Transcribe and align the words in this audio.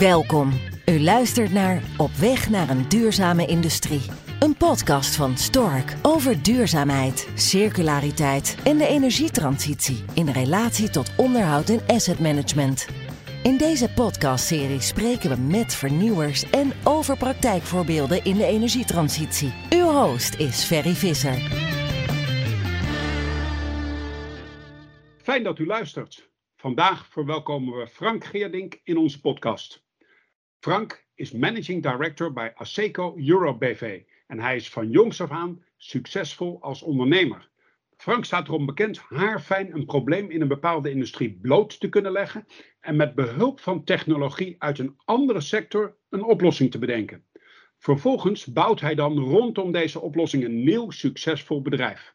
Welkom. 0.00 0.50
U 0.86 1.00
luistert 1.00 1.52
naar 1.52 1.82
Op 1.96 2.10
weg 2.10 2.50
naar 2.50 2.68
een 2.68 2.88
duurzame 2.88 3.46
industrie. 3.46 4.00
Een 4.38 4.56
podcast 4.56 5.16
van 5.16 5.36
Stork 5.36 5.94
over 6.02 6.42
duurzaamheid, 6.42 7.28
circulariteit 7.34 8.56
en 8.64 8.78
de 8.78 8.86
energietransitie 8.86 10.04
in 10.14 10.28
relatie 10.28 10.90
tot 10.90 11.12
onderhoud 11.16 11.68
en 11.68 11.80
asset 11.86 12.18
management. 12.18 12.88
In 13.42 13.56
deze 13.56 13.92
podcastserie 13.92 14.80
spreken 14.80 15.30
we 15.30 15.36
met 15.36 15.74
vernieuwers 15.74 16.50
en 16.50 16.72
over 16.84 17.16
praktijkvoorbeelden 17.16 18.24
in 18.24 18.36
de 18.36 18.44
energietransitie. 18.44 19.52
Uw 19.70 19.86
host 19.86 20.34
is 20.34 20.64
Ferry 20.64 20.94
Visser. 20.94 21.38
Fijn 25.22 25.42
dat 25.42 25.58
u 25.58 25.66
luistert. 25.66 26.30
Vandaag 26.56 27.06
verwelkomen 27.06 27.78
we 27.78 27.86
Frank 27.86 28.24
Geerdink 28.24 28.80
in 28.84 28.96
onze 28.96 29.20
podcast. 29.20 29.88
Frank 30.60 31.06
is 31.14 31.32
Managing 31.32 31.82
Director 31.82 32.32
bij 32.32 32.54
Aseco 32.54 33.14
Europe 33.16 33.58
BV 33.58 34.02
en 34.26 34.40
hij 34.40 34.56
is 34.56 34.70
van 34.70 34.90
jongs 34.90 35.20
af 35.20 35.30
aan 35.30 35.64
succesvol 35.76 36.58
als 36.62 36.82
ondernemer. 36.82 37.48
Frank 37.96 38.24
staat 38.24 38.48
erom 38.48 38.66
bekend 38.66 38.98
haarfijn 38.98 39.74
een 39.74 39.84
probleem 39.84 40.30
in 40.30 40.40
een 40.40 40.48
bepaalde 40.48 40.90
industrie 40.90 41.38
bloot 41.42 41.80
te 41.80 41.88
kunnen 41.88 42.12
leggen 42.12 42.46
en 42.80 42.96
met 42.96 43.14
behulp 43.14 43.60
van 43.60 43.84
technologie 43.84 44.56
uit 44.58 44.78
een 44.78 44.96
andere 45.04 45.40
sector 45.40 45.96
een 46.08 46.22
oplossing 46.22 46.70
te 46.70 46.78
bedenken. 46.78 47.24
Vervolgens 47.78 48.44
bouwt 48.44 48.80
hij 48.80 48.94
dan 48.94 49.18
rondom 49.18 49.72
deze 49.72 50.00
oplossing 50.00 50.44
een 50.44 50.64
nieuw 50.64 50.90
succesvol 50.90 51.62
bedrijf. 51.62 52.14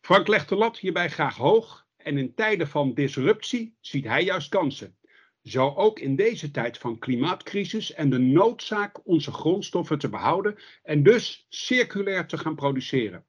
Frank 0.00 0.28
legt 0.28 0.48
de 0.48 0.56
lat 0.56 0.78
hierbij 0.78 1.10
graag 1.10 1.36
hoog 1.36 1.86
en 1.96 2.18
in 2.18 2.34
tijden 2.34 2.68
van 2.68 2.94
disruptie 2.94 3.76
ziet 3.80 4.04
hij 4.04 4.24
juist 4.24 4.48
kansen. 4.48 4.96
Zo 5.42 5.74
ook 5.74 5.98
in 5.98 6.16
deze 6.16 6.50
tijd 6.50 6.78
van 6.78 6.98
klimaatcrisis 6.98 7.92
en 7.92 8.10
de 8.10 8.18
noodzaak 8.18 9.06
onze 9.06 9.32
grondstoffen 9.32 9.98
te 9.98 10.08
behouden 10.08 10.58
en 10.82 11.02
dus 11.02 11.46
circulair 11.48 12.26
te 12.26 12.38
gaan 12.38 12.54
produceren. 12.54 13.24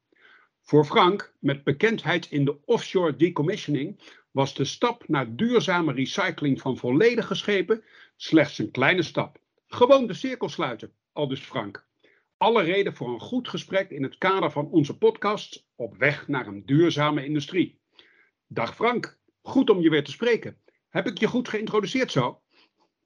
Voor 0.61 0.85
Frank, 0.85 1.33
met 1.39 1.63
bekendheid 1.63 2.31
in 2.31 2.45
de 2.45 2.57
offshore 2.65 3.15
decommissioning, 3.15 3.99
was 4.31 4.55
de 4.55 4.65
stap 4.65 5.07
naar 5.07 5.35
duurzame 5.35 5.93
recycling 5.93 6.61
van 6.61 6.77
volledige 6.77 7.35
schepen 7.35 7.83
slechts 8.15 8.57
een 8.57 8.71
kleine 8.71 9.03
stap. 9.03 9.39
Gewoon 9.67 10.07
de 10.07 10.13
cirkel 10.13 10.49
sluiten, 10.49 10.93
aldus 11.11 11.39
Frank. 11.39 11.85
Alle 12.37 12.63
reden 12.63 12.95
voor 12.95 13.13
een 13.13 13.19
goed 13.19 13.47
gesprek 13.47 13.89
in 13.89 14.03
het 14.03 14.17
kader 14.17 14.51
van 14.51 14.69
onze 14.69 14.97
podcast 14.97 15.65
Op 15.75 15.97
weg 15.97 16.27
naar 16.27 16.47
een 16.47 16.65
duurzame 16.65 17.25
industrie. 17.25 17.79
Dag 18.47 18.75
Frank, 18.75 19.17
goed 19.41 19.69
om 19.69 19.81
je 19.81 19.89
weer 19.89 20.03
te 20.03 20.11
spreken. 20.11 20.57
Heb 20.93 21.07
ik 21.07 21.17
je 21.17 21.27
goed 21.27 21.49
geïntroduceerd 21.49 22.11
zo? 22.11 22.41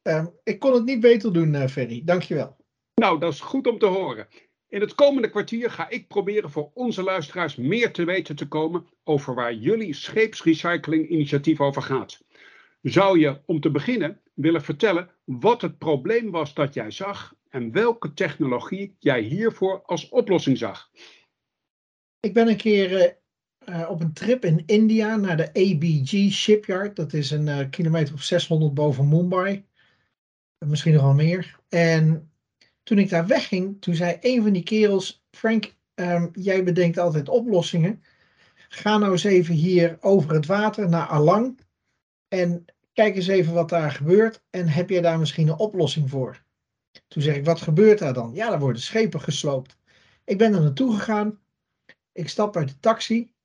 Uh, 0.03 0.25
ik 0.43 0.59
kon 0.59 0.73
het 0.73 0.85
niet 0.85 0.99
beter 0.99 1.33
doen, 1.33 1.53
uh, 1.53 1.67
Ferry. 1.67 2.01
Dankjewel. 2.05 2.57
Nou, 2.93 3.19
dat 3.19 3.33
is 3.33 3.39
goed 3.39 3.67
om 3.67 3.79
te 3.79 3.85
horen. 3.85 4.27
In 4.67 4.81
het 4.81 4.95
komende 4.95 5.29
kwartier 5.29 5.71
ga 5.71 5.89
ik 5.89 6.07
proberen 6.07 6.51
voor 6.51 6.71
onze 6.73 7.03
luisteraars 7.03 7.55
meer 7.55 7.91
te 7.91 8.03
weten 8.03 8.35
te 8.35 8.47
komen 8.47 8.87
over 9.03 9.35
waar 9.35 9.53
jullie 9.53 9.93
scheepsrecycling-initiatief 9.93 11.61
over 11.61 11.81
gaat. 11.81 12.23
Zou 12.81 13.19
je, 13.19 13.41
om 13.45 13.59
te 13.59 13.71
beginnen, 13.71 14.21
willen 14.33 14.61
vertellen 14.61 15.11
wat 15.23 15.61
het 15.61 15.77
probleem 15.77 16.31
was 16.31 16.53
dat 16.53 16.73
jij 16.73 16.91
zag 16.91 17.35
en 17.49 17.71
welke 17.71 18.13
technologie 18.13 18.95
jij 18.99 19.21
hiervoor 19.21 19.81
als 19.81 20.09
oplossing 20.09 20.57
zag? 20.57 20.89
Ik 22.19 22.33
ben 22.33 22.47
een 22.47 22.57
keer 22.57 23.17
uh, 23.69 23.89
op 23.89 24.01
een 24.01 24.13
trip 24.13 24.45
in 24.45 24.63
India 24.65 25.15
naar 25.15 25.37
de 25.37 25.47
ABG 25.47 26.31
Shipyard. 26.31 26.95
Dat 26.95 27.13
is 27.13 27.31
een 27.31 27.47
uh, 27.47 27.69
kilometer 27.69 28.13
of 28.13 28.21
600 28.21 28.73
boven 28.73 29.07
Mumbai. 29.07 29.65
Misschien 30.65 30.93
nog 30.93 31.01
wel 31.01 31.13
meer. 31.13 31.59
En 31.69 32.31
toen 32.83 32.97
ik 32.97 33.09
daar 33.09 33.27
wegging, 33.27 33.81
toen 33.81 33.95
zei 33.95 34.17
een 34.21 34.41
van 34.41 34.51
die 34.53 34.63
kerels: 34.63 35.25
Frank, 35.31 35.75
um, 35.95 36.29
jij 36.33 36.63
bedenkt 36.63 36.97
altijd 36.97 37.29
oplossingen. 37.29 38.03
Ga 38.69 38.97
nou 38.97 39.11
eens 39.11 39.23
even 39.23 39.53
hier 39.53 39.97
over 40.01 40.33
het 40.33 40.45
water 40.45 40.89
naar 40.89 41.07
Alang. 41.07 41.59
En 42.27 42.65
kijk 42.93 43.15
eens 43.15 43.27
even 43.27 43.53
wat 43.53 43.69
daar 43.69 43.91
gebeurt. 43.91 44.43
En 44.49 44.67
heb 44.67 44.89
jij 44.89 45.01
daar 45.01 45.19
misschien 45.19 45.47
een 45.47 45.57
oplossing 45.57 46.09
voor? 46.09 46.43
Toen 47.07 47.21
zeg 47.21 47.35
ik: 47.35 47.45
Wat 47.45 47.61
gebeurt 47.61 47.99
daar 47.99 48.13
dan? 48.13 48.31
Ja, 48.33 48.49
daar 48.49 48.59
worden 48.59 48.81
schepen 48.81 49.21
gesloopt. 49.21 49.77
Ik 50.25 50.37
ben 50.37 50.53
er 50.53 50.61
naartoe 50.61 50.97
gegaan. 50.97 51.39
Ik 52.11 52.29
stap 52.29 52.57
uit 52.57 52.67
de 52.67 52.79
taxi. 52.79 53.35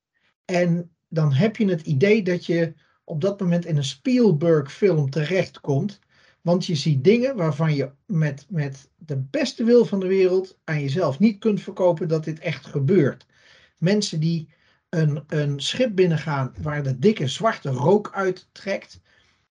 En 0.53 0.91
dan 1.09 1.33
heb 1.33 1.57
je 1.57 1.69
het 1.69 1.81
idee 1.81 2.23
dat 2.23 2.47
je 2.47 2.75
op 3.05 3.21
dat 3.21 3.41
moment 3.41 3.65
in 3.65 3.77
een 3.77 3.85
Spielberg-film 3.85 5.11
terechtkomt. 5.11 5.99
Want 6.41 6.67
je 6.67 6.75
ziet 6.75 7.05
dingen 7.05 7.37
waarvan 7.37 7.75
je 7.75 7.91
met, 8.07 8.47
met 8.49 8.91
de 8.97 9.17
beste 9.17 9.65
wil 9.65 9.85
van 9.85 10.01
de 10.01 10.07
wereld 10.07 10.59
aan 10.65 10.81
jezelf 10.81 11.19
niet 11.19 11.39
kunt 11.39 11.61
verkopen 11.61 12.09
dat 12.09 12.25
dit 12.25 12.39
echt 12.39 12.67
gebeurt. 12.67 13.27
Mensen 13.79 14.21
die 14.21 14.49
een, 14.89 15.25
een 15.27 15.61
schip 15.61 15.95
binnengaan 15.95 16.55
waar 16.63 16.83
de 16.83 16.99
dikke 16.99 17.27
zwarte 17.27 17.71
rook 17.71 18.11
uittrekt. 18.15 19.01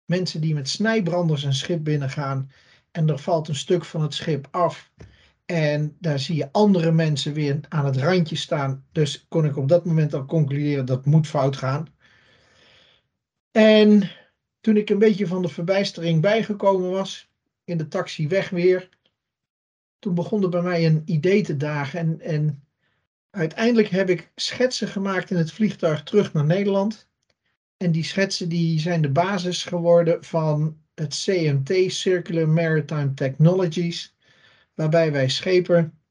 Mensen 0.06 0.42
die 0.42 0.54
met 0.54 0.70
snijbranders 0.70 1.44
een 1.44 1.54
schip 1.54 1.84
binnengaan 1.84 2.52
en 2.92 3.10
er 3.10 3.20
valt 3.20 3.48
een 3.48 3.56
stuk 3.56 3.86
van 3.86 4.02
het 4.02 4.14
schip 4.14 4.48
af. 4.52 4.92
En 5.52 5.96
daar 6.00 6.20
zie 6.20 6.36
je 6.36 6.52
andere 6.52 6.92
mensen 6.92 7.34
weer 7.34 7.60
aan 7.70 7.86
het 7.86 7.98
randje 7.98 8.36
staan. 8.36 8.86
Dus 8.92 9.26
kon 9.30 9.46
ik 9.46 9.58
op 9.58 9.68
dat 9.68 9.86
moment 9.86 10.14
al 10.14 10.26
concluderen 10.26 10.86
dat 10.86 11.06
moet 11.06 11.28
fout 11.28 11.56
gaan. 11.58 11.88
En 13.52 14.12
toen 14.62 14.78
ik 14.78 14.90
een 14.90 15.00
beetje 15.00 15.28
van 15.28 15.42
de 15.42 15.48
verbijstering 15.48 16.22
bijgekomen 16.22 16.92
was, 16.92 17.32
in 17.64 17.78
de 17.78 17.88
taxi 17.88 18.28
weg 18.28 18.50
weer, 18.50 18.90
toen 20.00 20.14
begon 20.14 20.44
er 20.44 20.50
bij 20.50 20.62
mij 20.62 20.86
een 20.86 21.02
idee 21.06 21.42
te 21.42 21.58
dagen. 21.58 22.00
En, 22.00 22.22
en 22.22 22.64
uiteindelijk 23.30 23.88
heb 23.88 24.10
ik 24.10 24.32
schetsen 24.36 24.88
gemaakt 24.88 25.32
in 25.32 25.38
het 25.38 25.52
vliegtuig 25.52 26.04
terug 26.04 26.34
naar 26.34 26.46
Nederland. 26.46 27.10
En 27.78 27.92
die 27.92 28.04
schetsen 28.04 28.50
die 28.50 28.80
zijn 28.80 29.02
de 29.02 29.12
basis 29.12 29.64
geworden 29.64 30.24
van 30.24 30.78
het 30.94 31.24
CMT, 31.24 31.94
Circular 31.94 32.50
Maritime 32.50 33.14
Technologies 33.14 34.16
waarbij 34.74 35.12
wij 35.12 35.30
schepen 35.30 36.02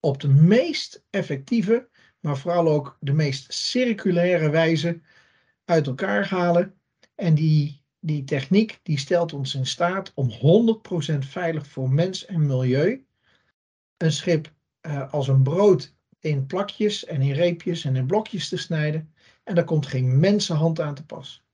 op 0.00 0.20
de 0.20 0.28
meest 0.28 1.04
effectieve, 1.10 1.88
maar 2.20 2.38
vooral 2.38 2.68
ook 2.68 2.96
de 3.00 3.12
meest 3.12 3.52
circulaire 3.52 4.50
wijze 4.50 5.00
uit 5.64 5.86
elkaar 5.86 6.28
halen. 6.28 6.74
En 7.14 7.34
die, 7.34 7.82
die 7.98 8.24
techniek 8.24 8.80
die 8.82 8.98
stelt 8.98 9.32
ons 9.32 9.54
in 9.54 9.66
staat 9.66 10.12
om 10.14 10.30
100% 11.14 11.18
veilig 11.18 11.66
voor 11.66 11.90
mens 11.90 12.24
en 12.24 12.46
milieu 12.46 13.06
een 13.96 14.12
schip 14.12 14.52
uh, 14.82 15.12
als 15.12 15.28
een 15.28 15.42
brood 15.42 15.94
in 16.18 16.46
plakjes 16.46 17.04
en 17.04 17.22
in 17.22 17.32
reepjes 17.32 17.84
en 17.84 17.96
in 17.96 18.06
blokjes 18.06 18.48
te 18.48 18.56
snijden. 18.56 19.14
En 19.44 19.54
daar 19.54 19.64
komt 19.64 19.86
geen 19.86 20.20
mensenhand 20.20 20.80
aan 20.80 20.94
te 20.94 21.04
pas. 21.04 21.45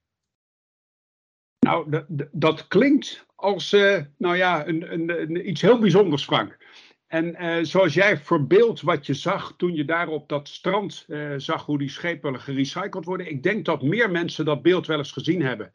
Nou, 1.66 2.04
dat 2.32 2.68
klinkt 2.68 3.26
als 3.34 3.72
uh, 3.72 4.00
nou 4.16 4.36
ja, 4.36 4.66
een, 4.66 4.92
een, 4.92 5.20
een, 5.20 5.48
iets 5.48 5.60
heel 5.60 5.78
bijzonders, 5.78 6.24
Frank. 6.24 6.58
En 7.06 7.42
uh, 7.42 7.64
zoals 7.64 7.94
jij 7.94 8.18
verbeeldt 8.18 8.80
wat 8.80 9.06
je 9.06 9.14
zag 9.14 9.54
toen 9.56 9.74
je 9.74 9.84
daar 9.84 10.08
op 10.08 10.28
dat 10.28 10.48
strand 10.48 11.04
uh, 11.08 11.34
zag 11.36 11.66
hoe 11.66 11.78
die 11.78 11.88
schepen 11.88 12.40
gerecycled 12.40 13.04
worden. 13.04 13.30
Ik 13.30 13.42
denk 13.42 13.64
dat 13.64 13.82
meer 13.82 14.10
mensen 14.10 14.44
dat 14.44 14.62
beeld 14.62 14.86
wel 14.86 14.98
eens 14.98 15.12
gezien 15.12 15.42
hebben. 15.42 15.72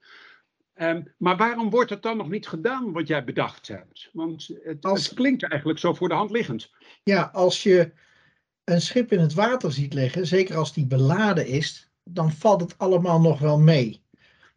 Um, 0.76 1.14
maar 1.18 1.38
waarom 1.38 1.70
wordt 1.70 1.90
het 1.90 2.02
dan 2.02 2.18
nog 2.18 2.30
niet 2.30 2.47
gedaan 2.47 2.92
wat 2.92 3.08
jij 3.08 3.24
bedacht 3.24 3.68
hebt? 3.68 4.09
Want 4.14 4.50
het, 4.64 4.86
als, 4.86 5.06
het 5.06 5.14
klinkt 5.14 5.44
eigenlijk 5.44 5.80
zo 5.80 5.94
voor 5.94 6.09
de 6.09 6.16
hand 6.16 6.31
liggend. 6.31 6.72
Ja, 7.03 7.30
als 7.34 7.64
je 7.64 7.92
een 8.64 8.81
schip 8.81 9.12
in 9.12 9.20
het 9.20 9.34
water 9.34 9.72
ziet 9.72 9.94
liggen, 9.94 10.28
zeker 10.28 10.56
als 10.56 10.74
die 10.74 10.88
beladen 10.88 11.47
is, 11.47 11.92
dan 12.03 12.31
valt 12.31 12.62
het 12.62 12.78
allemaal 12.78 13.22
nog 13.22 13.40
wel 13.40 13.59
mee. 13.59 14.06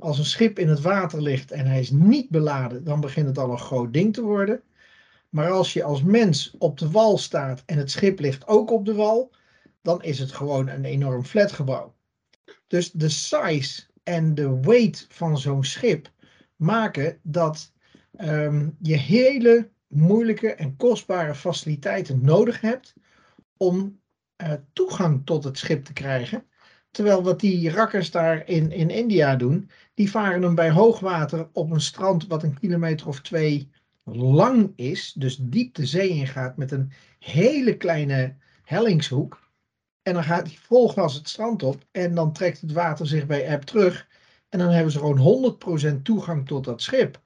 Als 0.01 0.19
een 0.19 0.25
schip 0.25 0.59
in 0.59 0.69
het 0.69 0.81
water 0.81 1.23
ligt 1.23 1.51
en 1.51 1.67
hij 1.67 1.81
is 1.81 1.91
niet 1.91 2.29
beladen, 2.29 2.85
dan 2.85 3.01
begint 3.01 3.27
het 3.27 3.39
al 3.39 3.51
een 3.51 3.59
groot 3.59 3.93
ding 3.93 4.15
te 4.15 4.23
worden. 4.23 4.63
Maar 5.29 5.51
als 5.51 5.73
je 5.73 5.83
als 5.83 6.03
mens 6.03 6.55
op 6.59 6.79
de 6.79 6.91
wal 6.91 7.19
staat 7.19 7.63
en 7.67 7.79
het 7.79 7.91
schip 7.91 8.19
ligt 8.19 8.47
ook 8.47 8.71
op 8.71 8.85
de 8.85 8.95
wal, 8.95 9.33
dan 9.83 10.03
is 10.03 10.19
het 10.19 10.33
gewoon 10.33 10.69
een 10.69 10.85
enorm 10.85 11.25
flatgebouw. 11.25 11.95
Dus 12.67 12.91
de 12.91 13.09
size 13.09 13.83
en 14.03 14.35
de 14.35 14.61
weight 14.61 15.07
van 15.09 15.39
zo'n 15.39 15.65
schip 15.65 16.11
maken 16.57 17.19
dat 17.23 17.73
um, 18.21 18.77
je 18.81 18.97
hele 18.97 19.71
moeilijke 19.87 20.55
en 20.55 20.77
kostbare 20.77 21.35
faciliteiten 21.35 22.25
nodig 22.25 22.61
hebt 22.61 22.95
om 23.57 24.01
uh, 24.43 24.53
toegang 24.73 25.27
tot 25.27 25.45
het 25.45 25.59
schip 25.59 25.85
te 25.85 25.93
krijgen. 25.93 26.45
Terwijl 26.91 27.23
wat 27.23 27.41
die 27.41 27.71
rakkers 27.71 28.11
daar 28.11 28.49
in, 28.49 28.73
in 28.73 28.91
India 28.91 29.37
doen, 29.37 29.71
die 29.95 30.11
varen 30.11 30.43
hem 30.43 30.55
bij 30.55 30.71
hoogwater 30.71 31.49
op 31.53 31.71
een 31.71 31.81
strand 31.81 32.27
wat 32.27 32.43
een 32.43 32.59
kilometer 32.59 33.09
of 33.09 33.21
twee 33.21 33.71
lang 34.05 34.73
is, 34.77 35.13
dus 35.13 35.37
diep 35.37 35.75
de 35.75 35.87
zee 35.87 36.09
ingaat 36.09 36.57
met 36.57 36.71
een 36.71 36.93
hele 37.19 37.77
kleine 37.77 38.37
hellingshoek. 38.63 39.51
En 40.03 40.15
dan 40.15 40.25
gaat 40.25 40.47
hij 40.47 40.57
volgas 40.57 41.15
het 41.15 41.29
strand 41.29 41.63
op 41.63 41.85
en 41.91 42.15
dan 42.15 42.33
trekt 42.33 42.61
het 42.61 42.73
water 42.73 43.07
zich 43.07 43.27
bij 43.27 43.47
eb 43.47 43.63
terug. 43.63 44.09
En 44.49 44.59
dan 44.59 44.69
hebben 44.69 44.93
ze 44.93 44.99
gewoon 44.99 45.59
100% 45.99 46.03
toegang 46.03 46.47
tot 46.47 46.65
dat 46.65 46.83
schip. 46.83 47.21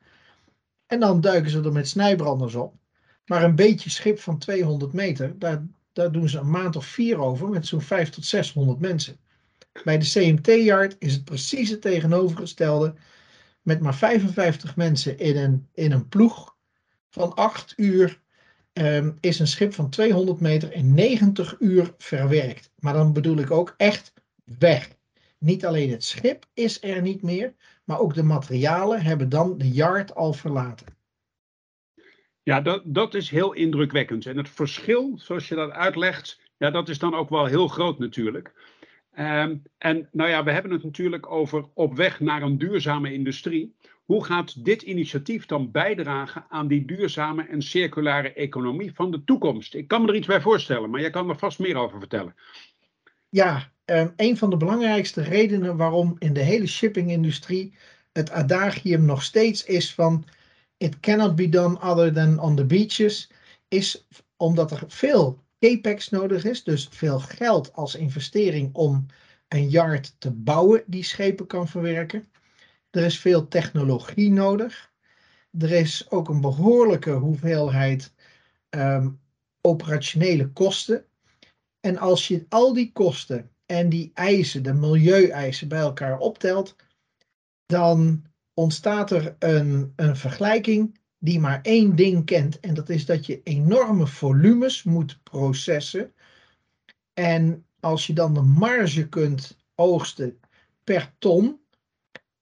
En 0.86 1.00
dan 1.00 1.20
duiken 1.20 1.50
ze 1.50 1.62
er 1.62 1.72
met 1.72 1.88
snijbranders 1.88 2.54
op. 2.54 2.74
Maar 3.26 3.42
een 3.42 3.54
beetje 3.54 3.90
schip 3.90 4.20
van 4.20 4.38
200 4.38 4.92
meter, 4.92 5.38
daar, 5.38 5.66
daar 5.92 6.12
doen 6.12 6.28
ze 6.28 6.38
een 6.38 6.50
maand 6.50 6.76
of 6.76 6.86
vier 6.86 7.18
over 7.18 7.48
met 7.48 7.66
zo'n 7.66 7.80
500 7.80 8.14
tot 8.14 8.24
600 8.24 8.80
mensen. 8.80 9.16
Bij 9.84 9.98
de 9.98 10.10
CMT-yard 10.10 10.96
is 10.98 11.12
het 11.12 11.24
precies 11.24 11.70
het 11.70 11.80
tegenovergestelde. 11.80 12.94
Met 13.62 13.80
maar 13.80 13.94
55 13.94 14.76
mensen 14.76 15.18
in 15.18 15.36
een, 15.36 15.68
in 15.72 15.92
een 15.92 16.08
ploeg 16.08 16.56
van 17.08 17.34
8 17.34 17.72
uur 17.76 18.22
Ehm, 18.74 19.12
is 19.20 19.38
een 19.38 19.46
schip 19.46 19.74
van 19.74 19.90
200 19.90 20.40
meter 20.40 20.72
in 20.72 20.94
90 20.94 21.56
uur 21.58 21.94
verwerkt. 21.98 22.72
Maar 22.78 22.92
dan 22.92 23.12
bedoel 23.12 23.38
ik 23.38 23.50
ook 23.50 23.74
echt 23.76 24.12
weg. 24.58 24.90
Niet 25.38 25.66
alleen 25.66 25.90
het 25.90 26.04
schip 26.04 26.44
is 26.54 26.82
er 26.82 27.02
niet 27.02 27.22
meer, 27.22 27.54
maar 27.84 27.98
ook 27.98 28.14
de 28.14 28.22
materialen 28.22 29.02
hebben 29.02 29.28
dan 29.28 29.58
de 29.58 29.70
yard 29.70 30.14
al 30.14 30.32
verlaten. 30.32 30.86
Ja, 32.42 32.60
dat, 32.60 32.82
dat 32.84 33.14
is 33.14 33.30
heel 33.30 33.52
indrukwekkend. 33.52 34.26
En 34.26 34.36
het 34.36 34.48
verschil, 34.48 35.18
zoals 35.18 35.48
je 35.48 35.54
dat 35.54 35.70
uitlegt, 35.70 36.40
ja, 36.56 36.70
dat 36.70 36.88
is 36.88 36.98
dan 36.98 37.14
ook 37.14 37.28
wel 37.28 37.46
heel 37.46 37.68
groot 37.68 37.98
natuurlijk. 37.98 38.73
Um, 39.18 39.62
en 39.78 40.08
nou 40.12 40.30
ja, 40.30 40.44
we 40.44 40.50
hebben 40.50 40.72
het 40.72 40.82
natuurlijk 40.82 41.30
over 41.30 41.64
op 41.74 41.96
weg 41.96 42.20
naar 42.20 42.42
een 42.42 42.58
duurzame 42.58 43.12
industrie. 43.12 43.74
Hoe 44.04 44.24
gaat 44.24 44.64
dit 44.64 44.82
initiatief 44.82 45.46
dan 45.46 45.70
bijdragen 45.70 46.46
aan 46.48 46.68
die 46.68 46.84
duurzame 46.84 47.46
en 47.46 47.62
circulaire 47.62 48.32
economie 48.32 48.94
van 48.94 49.10
de 49.10 49.24
toekomst? 49.24 49.74
Ik 49.74 49.88
kan 49.88 50.02
me 50.02 50.08
er 50.08 50.14
iets 50.14 50.26
bij 50.26 50.40
voorstellen, 50.40 50.90
maar 50.90 51.00
jij 51.00 51.10
kan 51.10 51.28
er 51.28 51.38
vast 51.38 51.58
meer 51.58 51.76
over 51.76 51.98
vertellen. 51.98 52.34
Ja, 53.28 53.72
um, 53.84 54.12
een 54.16 54.36
van 54.36 54.50
de 54.50 54.56
belangrijkste 54.56 55.22
redenen 55.22 55.76
waarom 55.76 56.16
in 56.18 56.32
de 56.32 56.42
hele 56.42 56.66
shippingindustrie 56.66 57.76
het 58.12 58.30
adagium 58.30 59.04
nog 59.04 59.22
steeds 59.22 59.64
is 59.64 59.94
van 59.94 60.24
it 60.76 61.00
cannot 61.00 61.34
be 61.34 61.48
done 61.48 61.80
other 61.80 62.12
than 62.12 62.38
on 62.38 62.56
the 62.56 62.64
beaches, 62.64 63.30
is 63.68 64.06
omdat 64.36 64.70
er 64.70 64.82
veel 64.86 65.43
capex 65.64 66.08
nodig 66.08 66.44
is, 66.44 66.64
dus 66.64 66.88
veel 66.90 67.18
geld 67.20 67.72
als 67.72 67.94
investering 67.94 68.74
om 68.74 69.06
een 69.48 69.68
yard 69.68 70.14
te 70.18 70.30
bouwen 70.30 70.82
die 70.86 71.04
schepen 71.04 71.46
kan 71.46 71.68
verwerken. 71.68 72.28
Er 72.90 73.04
is 73.04 73.18
veel 73.18 73.48
technologie 73.48 74.30
nodig. 74.30 74.92
Er 75.58 75.70
is 75.70 76.10
ook 76.10 76.28
een 76.28 76.40
behoorlijke 76.40 77.10
hoeveelheid 77.10 78.14
um, 78.70 79.20
operationele 79.60 80.48
kosten. 80.52 81.04
En 81.80 81.98
als 81.98 82.28
je 82.28 82.46
al 82.48 82.72
die 82.72 82.92
kosten 82.92 83.50
en 83.66 83.88
die 83.88 84.10
eisen, 84.14 84.62
de 84.62 84.72
milieueisen, 84.72 85.68
bij 85.68 85.80
elkaar 85.80 86.18
optelt, 86.18 86.76
dan 87.66 88.24
ontstaat 88.54 89.10
er 89.10 89.36
een, 89.38 89.92
een 89.96 90.16
vergelijking 90.16 90.98
die 91.24 91.40
maar 91.40 91.60
één 91.62 91.96
ding 91.96 92.24
kent. 92.24 92.60
En 92.60 92.74
dat 92.74 92.88
is 92.88 93.06
dat 93.06 93.26
je 93.26 93.40
enorme 93.42 94.06
volumes 94.06 94.82
moet 94.82 95.18
processen. 95.22 96.12
En 97.14 97.64
als 97.80 98.06
je 98.06 98.12
dan 98.12 98.34
de 98.34 98.42
marge 98.42 99.08
kunt 99.08 99.56
oogsten 99.74 100.38
per 100.84 101.12
ton, 101.18 101.60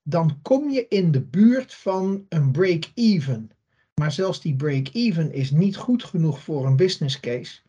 dan 0.02 0.38
kom 0.43 0.70
je 0.70 0.88
in 0.88 1.11
de 1.11 1.20
buurt 1.20 1.75
van 1.75 2.26
een 2.29 2.52
break-even. 2.52 3.50
Maar 3.94 4.12
zelfs 4.12 4.40
die 4.40 4.56
break-even 4.56 5.32
is 5.32 5.50
niet 5.50 5.76
goed 5.76 6.05
genoeg 6.05 6.40
voor 6.40 6.67
een 6.67 6.76
business 6.76 7.20
case. 7.20 7.61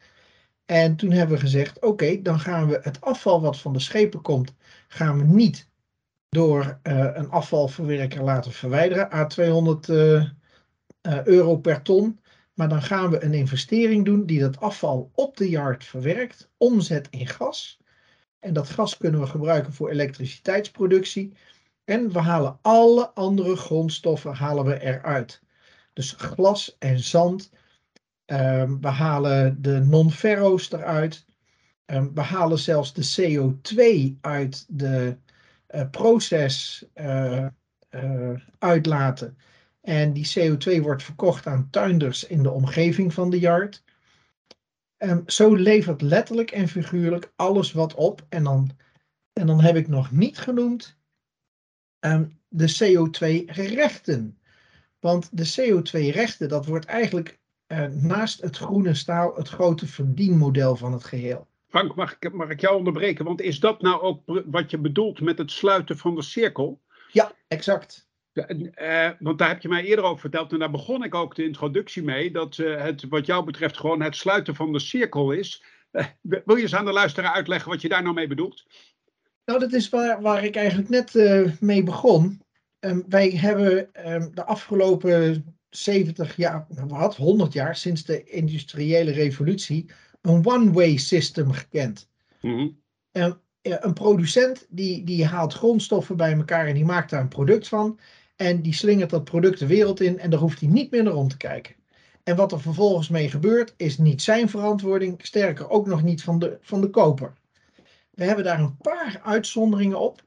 En 0.66 0.96
toen 0.96 1.12
hebben 1.12 1.36
we 1.36 1.42
gezegd: 1.42 1.82
oké, 1.82 2.22
dan 2.22 2.40
gaan 2.40 2.68
we 2.68 2.80
het 2.82 3.02
afval 3.02 3.42
wat 3.42 3.60
van 3.60 3.74
de 3.74 3.80
schepen 3.80 4.22
komt, 4.22 4.54
gaan 4.88 5.18
we 5.18 5.24
niet 5.24 5.68
door 6.30 6.80
uh, 6.84 7.10
een 7.14 7.30
afvalverwerker 7.30 8.24
laten 8.24 8.52
verwijderen, 8.52 9.14
a 9.14 9.26
200 9.26 9.88
uh, 9.88 9.98
uh, 9.98 10.30
euro 11.24 11.58
per 11.58 11.82
ton. 11.82 12.20
Maar 12.54 12.70
dan 12.70 12.82
gaan 12.82 13.10
we 13.10 13.24
een 13.24 13.34
investering 13.34 14.06
doen 14.06 14.26
die 14.26 14.40
dat 14.40 14.60
afval 14.60 15.12
op 15.14 15.38
de 15.38 15.50
yard 15.50 15.84
verwerkt, 15.84 16.50
omzet 16.58 17.08
in 17.10 17.28
gas. 17.28 17.80
En 18.40 18.54
dat 18.54 18.70
gas 18.70 18.98
kunnen 18.98 19.20
we 19.20 19.28
gebruiken 19.28 19.74
voor 19.74 19.90
elektriciteitsproductie. 19.90 21.34
En 21.84 22.12
we 22.12 22.20
halen 22.20 22.60
alle 22.62 23.10
andere 23.10 23.56
grondstoffen 23.56 24.34
halen 24.34 24.66
we 24.66 24.80
eruit. 24.80 25.42
Dus 25.94 26.12
glas 26.12 26.76
en 26.80 27.00
zand. 27.00 27.52
Um, 28.26 28.82
we 28.82 28.88
halen 28.88 29.62
de 29.62 29.80
non-ferro's 29.80 30.72
eruit. 30.72 31.26
Um, 31.86 32.14
we 32.14 32.22
halen 32.22 32.60
zelfs 32.60 32.94
de 32.94 33.16
CO2 33.16 34.18
uit 34.22 34.66
de 34.68 35.18
uh, 35.76 35.90
proces 35.90 36.86
uh, 36.96 37.46
uh, 37.92 38.40
uitlaten. 38.60 39.38
En 39.84 40.14
die 40.14 40.32
CO2 40.40 40.82
wordt 40.82 41.04
verkocht 41.04 41.48
aan 41.48 41.70
tuinders 41.70 42.28
in 42.28 42.44
de 42.44 42.52
omgeving 42.52 43.14
van 43.14 43.30
de 43.30 43.40
yard. 43.40 43.84
Um, 44.98 45.24
zo 45.26 45.56
levert 45.56 46.02
letterlijk 46.02 46.52
en 46.52 46.68
figuurlijk 46.68 47.32
alles 47.36 47.72
wat 47.72 47.94
op. 47.94 48.26
En 48.30 48.44
dan, 48.44 48.70
en 49.34 49.48
dan 49.48 49.62
heb 49.62 49.76
ik 49.76 49.88
nog 49.88 50.12
niet 50.12 50.38
genoemd 50.38 50.98
um, 52.00 52.40
de 52.48 52.76
CO2-rechten. 52.84 54.38
Want 55.00 55.30
de 55.32 55.54
CO2-rechten, 55.60 56.50
dat 56.50 56.66
wordt 56.66 56.86
eigenlijk 56.86 57.40
uh, 57.68 57.86
naast 57.86 58.42
het 58.42 58.58
groene 58.58 58.94
staal 58.94 59.36
het 59.36 59.50
grote 59.50 59.88
verdienmodel 59.88 60.76
van 60.76 60.94
het 60.94 61.04
geheel. 61.04 61.48
Frank, 61.68 61.96
mag 61.96 62.18
ik, 62.20 62.34
mag 62.34 62.50
ik 62.50 62.62
jou 62.62 62.78
onderbreken? 62.78 63.26
Want 63.26 63.42
is 63.42 63.60
dat 63.60 63.82
nou 63.82 64.02
ook 64.02 64.44
wat 64.46 64.72
je 64.72 64.78
bedoelt 64.78 65.22
met 65.22 65.38
het 65.38 65.52
sluiten 65.52 65.98
van 65.98 66.16
de 66.16 66.22
cirkel? 66.22 66.82
Ja, 67.12 67.32
exact. 67.48 68.08
Uh, 68.34 69.10
want 69.20 69.38
daar 69.38 69.48
heb 69.48 69.62
je 69.62 69.68
mij 69.68 69.84
eerder 69.84 70.06
over 70.06 70.20
verteld 70.20 70.52
en 70.52 70.60
daar 70.60 70.72
begon 70.72 71.04
ik 71.04 71.16
ook 71.16 71.36
de 71.36 71.44
introductie 71.44 72.04
mee, 72.04 72.32
dat 72.32 72.58
uh, 72.58 72.82
het 72.82 73.08
wat 73.10 73.26
jou 73.26 73.46
betreft 73.46 73.78
gewoon 73.78 74.02
het 74.02 74.16
sluiten 74.16 74.56
van 74.56 74.72
de 74.72 74.80
cirkel 74.80 75.32
is. 75.32 75.64
Uh, 75.92 76.06
wil 76.22 76.56
je 76.56 76.62
eens 76.62 76.76
aan 76.76 76.86
de 76.86 76.92
luisteraar 76.92 77.34
uitleggen 77.34 77.72
wat 77.72 77.82
je 77.82 77.90
daar 77.90 78.04
nou 78.04 78.14
mee 78.14 78.28
bedoelt? 78.28 78.66
Nou, 79.46 79.60
dat 79.60 79.74
is 79.74 79.90
waar, 79.90 80.22
waar 80.22 80.44
ik 80.44 80.56
eigenlijk 80.56 80.90
net 80.90 81.14
mee 81.62 81.84
begon. 81.84 82.42
Um, 82.80 83.04
wij 83.08 83.30
hebben 83.30 83.90
um, 84.12 84.36
de 84.36 84.46
afgelopen 84.46 85.46
70 85.70 86.36
jaar, 86.36 86.66
nou, 86.70 86.88
wat, 86.88 87.16
100 87.16 87.54
jaar 87.54 87.76
sinds 87.76 88.04
de 88.04 88.24
industriële 88.24 89.12
revolutie, 89.12 89.86
een 90.22 90.46
one-way 90.46 90.98
system 90.98 91.52
gekend. 91.52 92.10
Mm 92.42 92.56
-hmm. 92.56 92.82
um, 93.12 93.42
een 93.62 93.94
producent 93.94 94.66
die, 94.70 95.04
die 95.04 95.26
haalt 95.26 95.54
grondstoffen 95.54 96.18
bij 96.18 96.34
elkaar 96.34 96.68
en 96.68 96.74
die 96.74 96.86
maakt 96.86 97.10
daar 97.10 97.22
een 97.22 97.28
product 97.28 97.68
van. 97.68 98.00
En 98.44 98.62
die 98.62 98.74
slingert 98.74 99.10
dat 99.10 99.24
product 99.24 99.60
de 99.60 99.68
wereld 99.68 100.00
in 100.00 100.20
en 100.20 100.30
daar 100.30 100.40
hoeft 100.40 100.60
hij 100.60 100.70
niet 100.70 100.92
meer 100.92 101.04
naar 101.04 101.16
om 101.16 101.28
te 101.28 101.38
kijken. 101.38 101.76
En 102.24 102.36
wat 102.36 102.52
er 102.52 102.62
vervolgens 102.62 103.10
mee 103.10 103.30
gebeurt, 103.30 103.74
is 103.78 103.98
niet 103.98 104.22
zijn 104.22 104.50
verantwoording, 104.50 105.26
sterker 105.26 105.70
ook 105.70 105.88
nog 105.88 106.04
niet 106.04 106.24
van 106.24 106.40
de, 106.40 106.58
van 106.62 106.82
de 106.82 106.90
koper. 106.90 107.34
We 108.10 108.24
hebben 108.24 108.44
daar 108.44 108.60
een 108.60 108.78
paar 108.78 109.22
uitzonderingen 109.24 110.00
op 110.00 110.24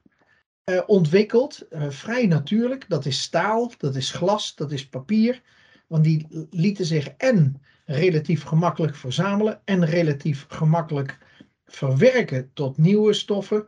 uh, 0.65 0.81
ontwikkeld. 0.85 1.65
Uh, 1.69 1.89
vrij 1.89 2.25
natuurlijk. 2.25 2.85
Dat 2.89 3.05
is 3.05 3.21
staal, 3.21 3.71
dat 3.77 3.95
is 3.95 4.11
glas, 4.11 4.55
dat 4.55 4.71
is 4.71 4.89
papier. 4.89 5.41
Want 5.87 6.03
die 6.03 6.47
lieten 6.49 6.85
zich 6.85 7.07
en 7.07 7.61
relatief 7.85 8.43
gemakkelijk 8.43 8.95
verzamelen 8.95 9.61
en 9.65 9.85
relatief 9.85 10.45
gemakkelijk 10.49 11.17
verwerken 11.65 12.51
tot 12.53 12.77
nieuwe 12.77 13.13
stoffen. 13.13 13.67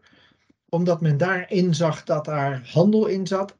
Omdat 0.70 1.01
men 1.01 1.18
daarin 1.18 1.75
zag 1.75 2.03
dat 2.03 2.25
daar 2.25 2.70
handel 2.72 3.08
in 3.08 3.27
zat. 3.27 3.58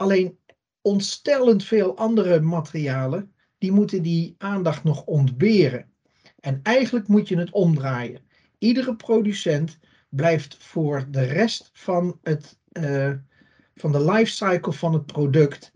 Alleen 0.00 0.38
ontstellend 0.80 1.64
veel 1.64 1.96
andere 1.96 2.40
materialen, 2.40 3.32
die 3.58 3.72
moeten 3.72 4.02
die 4.02 4.34
aandacht 4.38 4.84
nog 4.84 5.04
ontberen. 5.04 5.92
En 6.38 6.60
eigenlijk 6.62 7.08
moet 7.08 7.28
je 7.28 7.38
het 7.38 7.50
omdraaien. 7.50 8.20
Iedere 8.58 8.96
producent 8.96 9.78
blijft 10.08 10.56
voor 10.58 11.06
de 11.10 11.22
rest 11.22 11.70
van, 11.72 12.18
het, 12.22 12.58
uh, 12.72 13.12
van 13.74 13.92
de 13.92 14.04
lifecycle 14.04 14.72
van 14.72 14.92
het 14.92 15.06
product 15.06 15.72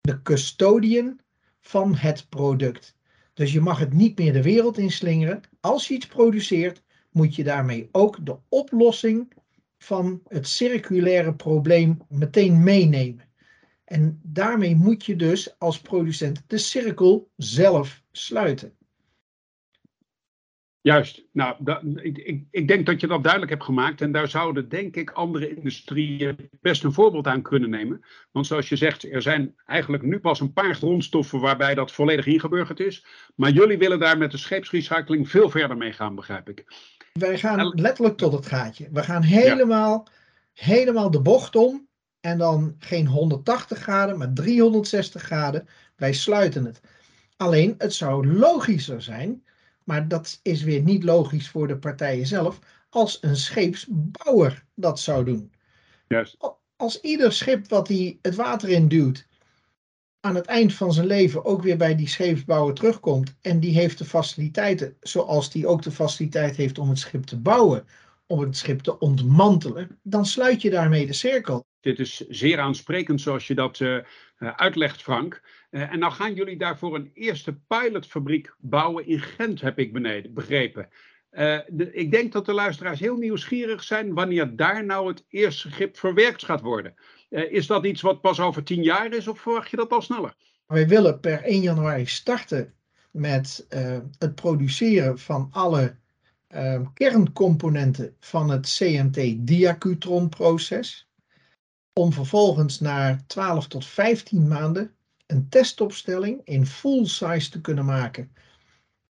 de 0.00 0.22
custodian 0.22 1.20
van 1.60 1.94
het 1.94 2.28
product. 2.28 2.96
Dus 3.34 3.52
je 3.52 3.60
mag 3.60 3.78
het 3.78 3.92
niet 3.92 4.18
meer 4.18 4.32
de 4.32 4.42
wereld 4.42 4.78
inslingeren. 4.78 5.40
Als 5.60 5.88
je 5.88 5.94
iets 5.94 6.06
produceert, 6.06 6.82
moet 7.10 7.34
je 7.34 7.44
daarmee 7.44 7.88
ook 7.92 8.26
de 8.26 8.36
oplossing 8.48 9.32
van 9.78 10.20
het 10.28 10.48
circulaire 10.48 11.34
probleem 11.34 11.98
meteen 12.08 12.62
meenemen. 12.62 13.25
En 13.86 14.20
daarmee 14.22 14.76
moet 14.76 15.04
je 15.04 15.16
dus 15.16 15.58
als 15.58 15.80
producent 15.80 16.42
de 16.46 16.58
cirkel 16.58 17.30
zelf 17.36 18.02
sluiten. 18.12 18.76
Juist, 20.80 21.22
nou, 21.32 21.56
dat, 21.58 21.82
ik, 21.94 22.18
ik, 22.18 22.44
ik, 22.50 22.68
denk 22.68 22.86
dat 22.86 23.00
je 23.00 23.06
dat 23.06 23.22
duidelijk 23.22 23.52
hebt 23.52 23.64
gemaakt. 23.64 24.00
En 24.00 24.12
daar 24.12 24.28
zouden, 24.28 24.68
denk 24.68 24.96
ik, 24.96 25.10
andere 25.10 25.56
industrieën 25.56 26.50
best 26.60 26.84
een 26.84 26.92
voorbeeld 26.92 27.26
aan 27.26 27.42
kunnen 27.42 27.70
nemen. 27.70 28.04
Want 28.30 28.46
zoals 28.46 28.68
je 28.68 28.76
zegt, 28.76 29.12
er 29.12 29.22
zijn 29.22 29.54
eigenlijk 29.66 30.02
nu 30.02 30.18
pas 30.18 30.40
een 30.40 30.52
paar 30.52 30.74
grondstoffen 30.74 31.40
waarbij 31.40 31.74
dat 31.74 31.92
volledig 31.92 32.26
ingeburgerd 32.26 32.80
is. 32.80 33.04
Maar 33.34 33.50
jullie 33.50 33.78
willen 33.78 33.98
daar 33.98 34.18
met 34.18 34.30
de 34.30 34.36
scheepsrecycling 34.36 35.28
veel 35.28 35.50
verder 35.50 35.76
mee 35.76 35.92
gaan, 35.92 36.14
begrijp 36.14 36.48
ik. 36.48 36.64
Wij 37.12 37.38
gaan 37.38 37.72
letterlijk 37.74 38.16
tot 38.16 38.32
het 38.32 38.46
gaatje. 38.46 38.88
We 38.92 39.02
gaan 39.02 39.22
helemaal, 39.22 40.02
ja. 40.04 40.12
helemaal 40.64 41.10
de 41.10 41.20
bocht 41.20 41.56
om. 41.56 41.86
En 42.26 42.38
dan 42.38 42.74
geen 42.78 43.06
180 43.06 43.78
graden, 43.78 44.18
maar 44.18 44.32
360 44.32 45.22
graden. 45.22 45.68
wij 45.96 46.12
sluiten 46.12 46.64
het. 46.64 46.80
Alleen, 47.36 47.74
het 47.78 47.94
zou 47.94 48.26
logischer 48.26 49.02
zijn, 49.02 49.44
maar 49.84 50.08
dat 50.08 50.40
is 50.42 50.62
weer 50.62 50.82
niet 50.82 51.04
logisch 51.04 51.48
voor 51.48 51.68
de 51.68 51.76
partijen 51.76 52.26
zelf, 52.26 52.58
als 52.90 53.18
een 53.20 53.36
scheepsbouwer 53.36 54.64
dat 54.74 55.00
zou 55.00 55.24
doen. 55.24 55.52
Juist. 56.08 56.36
Als 56.76 57.00
ieder 57.00 57.32
schip 57.32 57.68
wat 57.68 57.88
hij 57.88 58.18
het 58.22 58.34
water 58.34 58.68
in 58.68 58.88
duwt, 58.88 59.26
aan 60.20 60.34
het 60.34 60.46
eind 60.46 60.74
van 60.74 60.92
zijn 60.92 61.06
leven 61.06 61.44
ook 61.44 61.62
weer 61.62 61.76
bij 61.76 61.94
die 61.96 62.08
scheepsbouwer 62.08 62.74
terugkomt 62.74 63.34
en 63.40 63.60
die 63.60 63.74
heeft 63.74 63.98
de 63.98 64.04
faciliteiten, 64.04 64.96
zoals 65.00 65.50
die 65.50 65.66
ook 65.66 65.82
de 65.82 65.90
faciliteit 65.90 66.56
heeft 66.56 66.78
om 66.78 66.88
het 66.88 66.98
schip 66.98 67.24
te 67.24 67.38
bouwen, 67.38 67.86
om 68.26 68.40
het 68.40 68.56
schip 68.56 68.80
te 68.80 68.98
ontmantelen, 68.98 69.98
dan 70.02 70.26
sluit 70.26 70.62
je 70.62 70.70
daarmee 70.70 71.06
de 71.06 71.12
cirkel. 71.12 71.66
Dit 71.80 71.98
is 71.98 72.16
zeer 72.28 72.58
aansprekend 72.58 73.20
zoals 73.20 73.46
je 73.46 73.54
dat 73.54 73.80
uh, 73.80 73.98
uitlegt, 74.38 75.02
Frank. 75.02 75.42
Uh, 75.70 75.92
en 75.92 75.98
nou 75.98 76.12
gaan 76.12 76.34
jullie 76.34 76.58
daarvoor 76.58 76.94
een 76.94 77.10
eerste 77.14 77.58
pilotfabriek 77.66 78.54
bouwen 78.58 79.06
in 79.06 79.20
Gent, 79.20 79.60
heb 79.60 79.78
ik 79.78 79.92
beneden, 79.92 80.34
begrepen. 80.34 80.88
De, 81.66 81.90
ik 81.92 82.10
denk 82.10 82.32
dat 82.32 82.46
de 82.46 82.52
luisteraars 82.52 83.00
heel 83.00 83.16
nieuwsgierig 83.16 83.82
zijn 83.82 84.14
wanneer 84.14 84.56
daar 84.56 84.84
nou 84.84 85.08
het 85.08 85.24
eerste 85.28 85.70
schip 85.70 85.96
verwerkt 85.96 86.44
gaat 86.44 86.60
worden. 86.60 86.94
is 87.28 87.66
dat 87.66 87.86
iets 87.86 88.00
wat 88.00 88.20
pas 88.20 88.40
over 88.40 88.62
tien 88.62 88.82
jaar 88.82 89.12
is 89.12 89.28
of 89.28 89.40
verwacht 89.40 89.70
je 89.70 89.76
dat 89.76 89.92
al 89.92 90.02
sneller? 90.02 90.34
Wij 90.66 90.88
willen 90.88 91.20
per 91.20 91.42
1 91.42 91.60
januari 91.60 92.06
starten 92.06 92.74
met 93.10 93.66
het 94.18 94.34
produceren 94.34 95.18
van 95.18 95.48
alle 95.50 95.96
uh, 96.54 96.80
kerncomponenten 96.94 98.16
van 98.20 98.50
het 98.50 98.76
CMT-diacutron-proces. 98.78 101.10
Om 101.92 102.12
vervolgens 102.12 102.80
na 102.80 103.20
12 103.26 103.68
tot 103.68 103.86
15 103.86 104.48
maanden 104.48 104.94
een 105.26 105.48
testopstelling 105.48 106.40
in 106.44 106.66
full 106.66 107.04
size 107.04 107.50
te 107.50 107.60
kunnen 107.60 107.84
maken. 107.84 108.32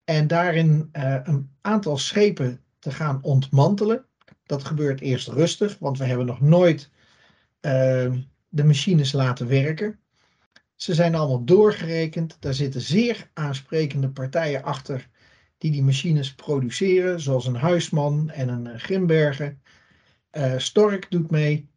En 0.03 0.27
daarin 0.27 0.89
uh, 0.93 1.19
een 1.23 1.49
aantal 1.61 1.97
schepen 1.97 2.63
te 2.79 2.91
gaan 2.91 3.19
ontmantelen. 3.21 4.05
Dat 4.45 4.63
gebeurt 4.63 5.01
eerst 5.01 5.27
rustig, 5.27 5.77
want 5.79 5.97
we 5.97 6.05
hebben 6.05 6.25
nog 6.25 6.41
nooit 6.41 6.89
uh, 7.61 8.13
de 8.49 8.63
machines 8.63 9.11
laten 9.11 9.47
werken. 9.47 9.99
Ze 10.75 10.93
zijn 10.93 11.15
allemaal 11.15 11.45
doorgerekend. 11.45 12.37
Daar 12.39 12.53
zitten 12.53 12.81
zeer 12.81 13.29
aansprekende 13.33 14.09
partijen 14.09 14.63
achter 14.63 15.09
die 15.59 15.71
die 15.71 15.83
machines 15.83 16.35
produceren, 16.35 17.19
zoals 17.19 17.45
een 17.45 17.55
Huisman 17.55 18.29
en 18.29 18.49
een 18.49 18.67
uh, 18.67 18.75
Grimbergen. 18.75 19.61
Uh, 20.31 20.53
Stork 20.57 21.11
doet 21.11 21.31
mee. 21.31 21.69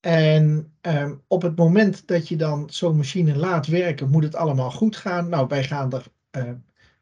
En 0.00 0.72
um, 0.80 1.22
op 1.26 1.42
het 1.42 1.56
moment 1.56 2.06
dat 2.06 2.28
je 2.28 2.36
dan 2.36 2.70
zo'n 2.70 2.96
machine 2.96 3.36
laat 3.36 3.66
werken, 3.66 4.10
moet 4.10 4.22
het 4.22 4.34
allemaal 4.34 4.70
goed 4.70 4.96
gaan. 4.96 5.28
Nou, 5.28 5.46
wij 5.48 5.64
gaan 5.64 5.92
er 5.92 6.06
uh, 6.36 6.52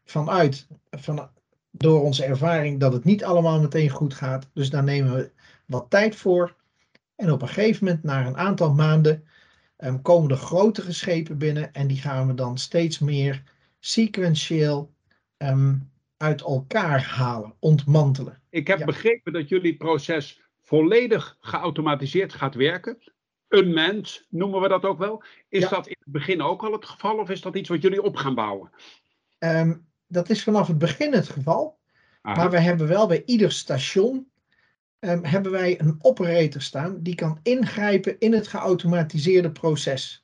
vanuit, 0.05 0.67
van, 0.91 1.31
door 1.71 2.03
onze 2.03 2.25
ervaring, 2.25 2.81
dat 2.81 2.93
het 2.93 3.05
niet 3.05 3.25
allemaal 3.25 3.61
meteen 3.61 3.91
goed 3.91 4.15
gaat. 4.15 4.49
Dus 4.53 4.71
daar 4.71 4.85
nemen 4.85 5.15
we 5.15 5.31
wat 5.67 5.87
tijd 5.91 6.17
voor. 6.17 6.57
En 7.17 7.33
op 7.33 7.43
een 7.43 7.49
gegeven 7.49 7.85
moment, 7.85 8.03
na 8.03 8.27
een 8.27 8.37
aantal 8.37 8.73
maanden, 8.73 9.25
um, 9.79 10.03
komen 10.03 10.31
er 10.31 10.37
grotere 10.37 10.93
schepen 10.93 11.39
binnen. 11.39 11.73
En 11.73 11.87
die 11.87 12.01
gaan 12.01 12.27
we 12.27 12.35
dan 12.35 12.59
steeds 12.59 12.99
meer 12.99 13.43
sequentieel 13.79 14.94
um, 15.39 15.91
uit 16.17 16.41
elkaar 16.41 17.03
halen, 17.03 17.55
ontmantelen. 17.59 18.43
Ik 18.51 18.67
heb 18.67 18.79
ja. 18.79 18.85
begrepen 18.85 19.33
dat 19.33 19.49
jullie 19.49 19.77
proces 19.77 20.43
volledig 20.63 21.37
geautomatiseerd 21.41 22.33
gaat 22.33 22.55
werken. 22.55 22.99
Unmanned 23.49 24.27
noemen 24.29 24.61
we 24.61 24.69
dat 24.69 24.85
ook 24.85 24.99
wel. 24.99 25.23
Is 25.49 25.63
ja. 25.63 25.69
dat 25.69 25.87
in 25.87 25.97
het 25.99 26.13
begin 26.13 26.43
ook 26.43 26.63
al 26.63 26.73
het 26.73 26.85
geval 26.85 27.19
of 27.19 27.31
is 27.31 27.41
dat 27.41 27.57
iets 27.57 27.69
wat 27.69 27.83
jullie 27.83 28.03
op 28.03 28.17
gaan 28.17 28.35
bouwen? 28.35 28.71
Um, 29.39 29.87
dat 30.07 30.31
is 30.31 30.43
vanaf 30.43 30.67
het 30.67 30.79
begin 30.79 31.13
het 31.13 31.29
geval. 31.29 31.79
Aha. 32.23 32.37
Maar 32.37 32.51
we 32.51 32.61
hebben 32.61 32.89
wel 32.89 33.07
bij 33.07 33.23
ieder 33.27 33.53
station 33.53 34.31
um, 35.01 35.25
hebben 35.25 35.53
wij 35.53 35.81
een 35.81 35.97
operator 36.01 36.61
staan 36.61 37.03
die 37.03 37.15
kan 37.15 37.39
ingrijpen 37.43 38.19
in 38.19 38.33
het 38.33 38.49
geautomatiseerde 38.49 39.53
proces. 39.53 40.24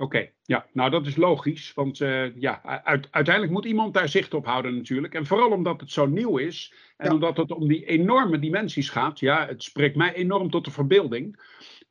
Oké, 0.00 0.16
okay, 0.16 0.34
ja, 0.42 0.66
nou 0.72 0.90
dat 0.90 1.06
is 1.06 1.16
logisch, 1.16 1.72
want 1.74 2.00
uh, 2.00 2.36
ja, 2.36 2.62
uit, 2.84 3.08
uiteindelijk 3.10 3.54
moet 3.54 3.64
iemand 3.64 3.94
daar 3.94 4.08
zicht 4.08 4.34
op 4.34 4.46
houden 4.46 4.76
natuurlijk. 4.76 5.14
En 5.14 5.26
vooral 5.26 5.50
omdat 5.50 5.80
het 5.80 5.90
zo 5.90 6.06
nieuw 6.06 6.36
is 6.36 6.74
en 6.96 7.06
ja. 7.06 7.14
omdat 7.14 7.36
het 7.36 7.50
om 7.50 7.68
die 7.68 7.84
enorme 7.84 8.38
dimensies 8.38 8.90
gaat, 8.90 9.18
ja, 9.18 9.46
het 9.46 9.62
spreekt 9.62 9.96
mij 9.96 10.14
enorm 10.14 10.50
tot 10.50 10.64
de 10.64 10.70
verbeelding. 10.70 11.40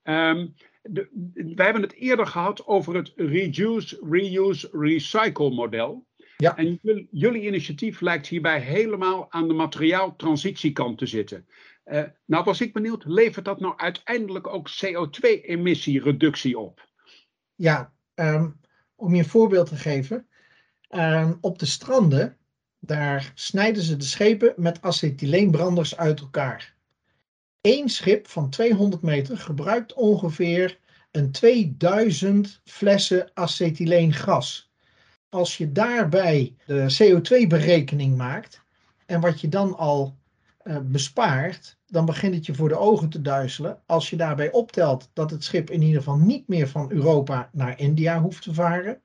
Um, 0.04 0.54
de, 0.82 1.10
wij 1.56 1.66
hebben 1.66 1.82
het 1.84 1.94
eerder 1.94 2.28
gehad 2.28 2.68
over 2.68 2.96
het 2.96 3.14
reduce, 3.16 4.00
reuse, 4.10 4.70
recycle 4.72 5.50
model. 5.50 6.08
Ja. 6.38 6.58
En 6.58 6.80
jullie, 6.82 7.08
jullie 7.12 7.46
initiatief 7.46 8.02
lijkt 8.02 8.28
hierbij 8.28 8.60
helemaal 8.60 9.32
aan 9.32 9.48
de 9.48 9.54
materiaaltransitiekant 9.54 10.98
te 10.98 11.06
zitten. 11.06 11.48
Uh, 11.86 12.04
nou 12.26 12.44
was 12.44 12.62
ik 12.62 12.74
benieuwd, 12.74 13.06
levert 13.06 13.46
dat 13.46 13.60
nou 13.60 13.74
uiteindelijk 13.78 14.48
ook 14.48 14.70
CO2-emissiereductie 14.70 16.60
op? 16.60 16.86
Ja, 17.56 17.96
Um, 18.20 18.60
om 18.96 19.16
je 19.16 19.24
een 19.24 19.30
voorbeeld 19.30 19.68
te 19.68 19.76
geven. 19.76 20.28
Um, 20.90 21.38
op 21.42 21.60
de 21.60 21.66
stranden, 21.66 22.38
daar 22.80 23.32
snijden 23.36 23.84
ze 23.84 23.98
de 23.98 24.06
schepen 24.06 24.54
met 24.56 24.82
acetyleenbranders 24.82 25.98
uit 25.98 26.20
elkaar. 26.20 26.76
Eén 27.62 27.90
schip 27.90 28.28
van 28.28 28.50
200 28.50 29.02
meter 29.02 29.38
gebruikt 29.38 29.94
ongeveer 29.94 30.80
een 31.12 31.32
2000 31.32 32.62
flessen 32.64 33.32
acetyleengas. 33.34 34.72
Als 35.30 35.58
je 35.58 35.72
daarbij 35.72 36.56
de 36.66 36.98
CO2-berekening 37.02 38.18
maakt 38.18 38.62
en 39.06 39.22
wat 39.22 39.42
je 39.42 39.50
dan 39.50 39.78
al 39.78 40.18
uh, 40.64 40.78
bespaart, 40.84 41.77
dan 41.88 42.06
begint 42.06 42.36
het 42.36 42.46
je 42.46 42.56
voor 42.56 42.70
de 42.70 42.78
ogen 42.78 43.10
te 43.10 43.22
duizelen. 43.22 43.80
Als 43.86 44.10
je 44.10 44.16
daarbij 44.16 44.52
optelt 44.52 45.10
dat 45.14 45.32
het 45.32 45.44
schip 45.44 45.70
in 45.70 45.82
ieder 45.82 45.98
geval 45.98 46.18
niet 46.18 46.48
meer 46.48 46.68
van 46.68 46.92
Europa 46.92 47.50
naar 47.52 47.80
India 47.80 48.22
hoeft 48.22 48.44
te 48.44 48.54
varen. 48.54 49.02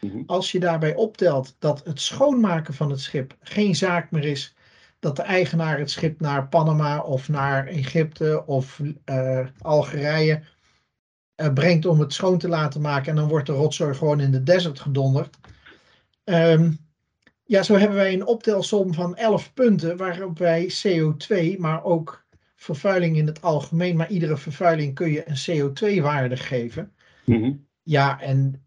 Mhm. 0.00 0.22
Als 0.26 0.52
je 0.52 0.60
daarbij 0.60 0.94
optelt 0.94 1.56
dat 1.58 1.84
het 1.84 2.00
schoonmaken 2.00 2.74
van 2.74 2.90
het 2.90 3.00
schip 3.00 3.36
geen 3.40 3.76
zaak 3.76 4.10
meer 4.10 4.24
is. 4.24 4.54
Dat 4.98 5.16
de 5.16 5.22
eigenaar 5.22 5.78
het 5.78 5.90
schip 5.90 6.20
naar 6.20 6.48
Panama 6.48 7.00
of 7.00 7.28
naar 7.28 7.66
Egypte 7.66 8.46
of 8.46 8.80
uh, 9.04 9.46
Algerije 9.60 10.42
uh, 11.36 11.52
brengt 11.52 11.86
om 11.86 12.00
het 12.00 12.12
schoon 12.12 12.38
te 12.38 12.48
laten 12.48 12.80
maken. 12.80 13.10
En 13.10 13.16
dan 13.16 13.28
wordt 13.28 13.46
de 13.46 13.52
rotzooi 13.52 13.94
gewoon 13.94 14.20
in 14.20 14.30
de 14.30 14.42
desert 14.42 14.80
gedonderd. 14.80 15.36
Um, 16.24 16.78
ja, 17.50 17.62
zo 17.62 17.76
hebben 17.76 17.96
wij 17.96 18.12
een 18.12 18.26
optelsom 18.26 18.94
van 18.94 19.16
11 19.16 19.54
punten 19.54 19.96
waarop 19.96 20.38
wij 20.38 20.72
CO2, 20.86 21.58
maar 21.58 21.84
ook 21.84 22.19
vervuiling 22.60 23.16
in 23.16 23.26
het 23.26 23.42
algemeen, 23.42 23.96
maar 23.96 24.10
iedere 24.10 24.36
vervuiling 24.36 24.94
kun 24.94 25.10
je 25.10 25.24
een 25.28 25.70
CO2-waarde 25.70 26.36
geven. 26.36 26.92
Mm-hmm. 27.24 27.66
Ja, 27.82 28.20
en 28.20 28.64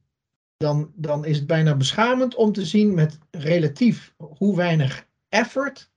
dan, 0.57 0.91
dan 0.95 1.25
is 1.25 1.37
het 1.37 1.47
bijna 1.47 1.75
beschamend 1.75 2.35
om 2.35 2.51
te 2.51 2.65
zien 2.65 2.93
met 2.93 3.19
relatief 3.31 4.13
hoe 4.17 4.55
weinig 4.55 5.07
effort 5.29 5.91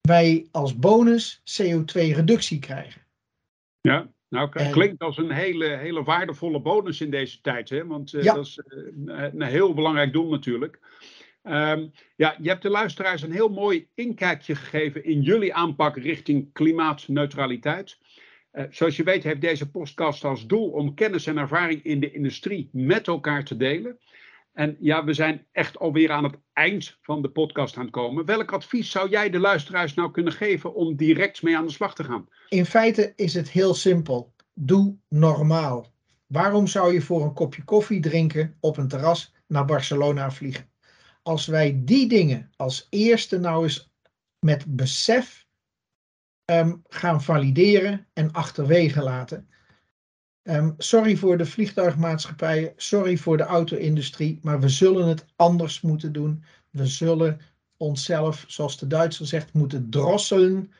wij 0.00 0.48
als 0.50 0.78
bonus 0.78 1.40
CO2-reductie 1.40 2.58
krijgen. 2.58 3.02
Ja, 3.80 4.10
nou 4.28 4.50
en, 4.52 4.70
klinkt 4.70 5.02
als 5.02 5.16
een 5.16 5.30
hele, 5.30 5.66
hele 5.66 6.02
waardevolle 6.02 6.60
bonus 6.60 7.00
in 7.00 7.10
deze 7.10 7.40
tijd, 7.40 7.68
hè? 7.68 7.86
want 7.86 8.12
uh, 8.12 8.22
ja. 8.22 8.34
dat 8.34 8.46
is 8.46 8.60
uh, 8.66 9.22
een 9.22 9.42
heel 9.42 9.74
belangrijk 9.74 10.12
doel 10.12 10.30
natuurlijk. 10.30 10.80
Um, 11.48 11.92
ja, 12.16 12.36
je 12.40 12.48
hebt 12.48 12.62
de 12.62 12.70
luisteraars 12.70 13.22
een 13.22 13.32
heel 13.32 13.48
mooi 13.48 13.88
inkijkje 13.94 14.54
gegeven 14.54 15.04
in 15.04 15.20
jullie 15.20 15.54
aanpak 15.54 15.96
richting 15.96 16.52
klimaatneutraliteit. 16.52 17.98
Uh, 18.52 18.64
zoals 18.70 18.96
je 18.96 19.02
weet 19.02 19.22
heeft 19.22 19.40
deze 19.40 19.70
podcast 19.70 20.24
als 20.24 20.46
doel 20.46 20.70
om 20.70 20.94
kennis 20.94 21.26
en 21.26 21.38
ervaring 21.38 21.82
in 21.82 22.00
de 22.00 22.10
industrie 22.10 22.68
met 22.72 23.06
elkaar 23.06 23.44
te 23.44 23.56
delen. 23.56 23.98
En 24.52 24.76
ja, 24.80 25.04
we 25.04 25.12
zijn 25.12 25.46
echt 25.52 25.78
alweer 25.78 26.10
aan 26.10 26.24
het 26.24 26.38
eind 26.52 26.98
van 27.00 27.22
de 27.22 27.28
podcast 27.28 27.76
aan 27.76 27.82
het 27.82 27.92
komen. 27.92 28.24
Welk 28.24 28.52
advies 28.52 28.90
zou 28.90 29.08
jij 29.10 29.30
de 29.30 29.38
luisteraars 29.38 29.94
nou 29.94 30.10
kunnen 30.10 30.32
geven 30.32 30.74
om 30.74 30.96
direct 30.96 31.42
mee 31.42 31.56
aan 31.56 31.66
de 31.66 31.72
slag 31.72 31.94
te 31.94 32.04
gaan? 32.04 32.28
In 32.48 32.66
feite 32.66 33.12
is 33.16 33.34
het 33.34 33.50
heel 33.50 33.74
simpel. 33.74 34.34
Doe 34.54 34.96
normaal. 35.08 35.92
Waarom 36.26 36.66
zou 36.66 36.92
je 36.92 37.00
voor 37.00 37.22
een 37.22 37.34
kopje 37.34 37.64
koffie 37.64 38.00
drinken 38.00 38.56
op 38.60 38.76
een 38.76 38.88
terras 38.88 39.34
naar 39.46 39.64
Barcelona 39.64 40.30
vliegen? 40.30 40.70
Als 41.26 41.46
wij 41.46 41.80
die 41.84 42.08
dingen 42.08 42.50
als 42.56 42.86
eerste 42.90 43.38
nou 43.38 43.62
eens 43.62 43.90
met 44.38 44.76
besef 44.76 45.46
um, 46.44 46.82
gaan 46.88 47.22
valideren 47.22 48.06
en 48.12 48.32
achterwege 48.32 49.02
laten. 49.02 49.48
Um, 50.42 50.74
sorry 50.78 51.16
voor 51.16 51.38
de 51.38 51.46
vliegtuigmaatschappijen, 51.46 52.72
sorry 52.76 53.16
voor 53.16 53.36
de 53.36 53.42
auto-industrie, 53.42 54.38
maar 54.42 54.60
we 54.60 54.68
zullen 54.68 55.08
het 55.08 55.26
anders 55.36 55.80
moeten 55.80 56.12
doen. 56.12 56.44
We 56.70 56.86
zullen 56.86 57.40
onszelf, 57.76 58.44
zoals 58.48 58.78
de 58.78 58.86
Duitser 58.86 59.26
zegt, 59.26 59.52
moeten 59.52 59.90
drosselen 59.90 60.72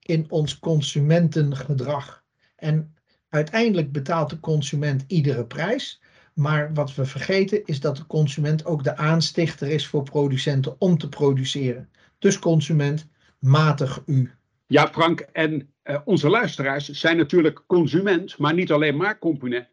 in 0.00 0.26
ons 0.30 0.58
consumentengedrag. 0.58 2.24
En 2.56 2.94
uiteindelijk 3.28 3.92
betaalt 3.92 4.30
de 4.30 4.40
consument 4.40 5.04
iedere 5.06 5.46
prijs. 5.46 6.00
Maar 6.36 6.74
wat 6.74 6.94
we 6.94 7.04
vergeten 7.04 7.64
is 7.64 7.80
dat 7.80 7.96
de 7.96 8.06
consument 8.06 8.64
ook 8.64 8.84
de 8.84 8.96
aanstichter 8.96 9.68
is 9.68 9.86
voor 9.86 10.02
producenten 10.02 10.76
om 10.78 10.98
te 10.98 11.08
produceren. 11.08 11.90
Dus 12.18 12.38
consument, 12.38 13.08
matig 13.38 14.02
u. 14.06 14.30
Ja, 14.66 14.88
Frank, 14.88 15.20
en 15.20 15.72
uh, 15.84 15.98
onze 16.04 16.28
luisteraars 16.28 16.88
zijn 16.88 17.16
natuurlijk 17.16 17.62
consument, 17.66 18.38
maar 18.38 18.54
niet 18.54 18.72
alleen 18.72 18.96
maar 18.96 19.18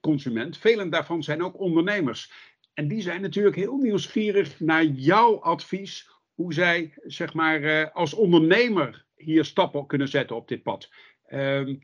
consument. 0.02 0.58
Velen 0.58 0.90
daarvan 0.90 1.24
zijn 1.24 1.44
ook 1.44 1.60
ondernemers. 1.60 2.32
En 2.74 2.88
die 2.88 3.02
zijn 3.02 3.22
natuurlijk 3.22 3.56
heel 3.56 3.78
nieuwsgierig 3.78 4.60
naar 4.60 4.84
jouw 4.86 5.40
advies, 5.40 6.10
hoe 6.34 6.54
zij 6.54 6.94
zeg 7.04 7.34
maar, 7.34 7.62
uh, 7.62 7.86
als 7.94 8.14
ondernemer 8.14 9.06
hier 9.16 9.46
stappen 9.46 9.86
kunnen 9.86 10.08
zetten 10.08 10.36
op 10.36 10.48
dit 10.48 10.64
pad. 10.64 10.90
Uh, 11.30 11.76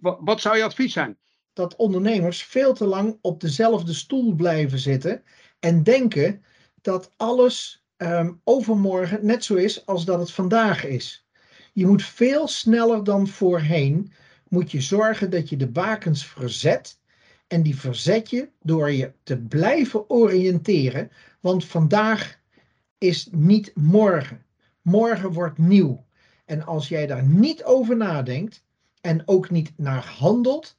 wat 0.00 0.40
zou 0.40 0.56
je 0.56 0.64
advies 0.64 0.92
zijn? 0.92 1.18
Dat 1.52 1.76
ondernemers 1.76 2.42
veel 2.42 2.74
te 2.74 2.84
lang 2.84 3.18
op 3.20 3.40
dezelfde 3.40 3.92
stoel 3.92 4.34
blijven 4.34 4.78
zitten 4.78 5.22
en 5.58 5.82
denken 5.82 6.44
dat 6.80 7.12
alles 7.16 7.84
um, 7.96 8.40
overmorgen 8.44 9.26
net 9.26 9.44
zo 9.44 9.54
is 9.54 9.86
als 9.86 10.04
dat 10.04 10.18
het 10.18 10.30
vandaag 10.30 10.84
is. 10.84 11.26
Je 11.72 11.86
moet 11.86 12.04
veel 12.04 12.48
sneller 12.48 13.04
dan 13.04 13.28
voorheen, 13.28 14.12
moet 14.48 14.70
je 14.70 14.80
zorgen 14.80 15.30
dat 15.30 15.48
je 15.48 15.56
de 15.56 15.68
bakens 15.68 16.26
verzet. 16.26 16.98
En 17.46 17.62
die 17.62 17.76
verzet 17.76 18.30
je 18.30 18.48
door 18.62 18.90
je 18.90 19.12
te 19.22 19.38
blijven 19.38 20.10
oriënteren, 20.10 21.10
want 21.40 21.64
vandaag 21.64 22.38
is 22.98 23.28
niet 23.30 23.72
morgen. 23.74 24.44
Morgen 24.82 25.32
wordt 25.32 25.58
nieuw. 25.58 26.04
En 26.44 26.66
als 26.66 26.88
jij 26.88 27.06
daar 27.06 27.24
niet 27.24 27.64
over 27.64 27.96
nadenkt 27.96 28.64
en 29.00 29.22
ook 29.28 29.50
niet 29.50 29.72
naar 29.76 30.04
handelt, 30.04 30.78